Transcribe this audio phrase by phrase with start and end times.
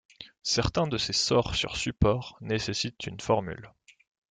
[0.41, 3.71] Certains de ces sorts sur supports nécessitent une formule.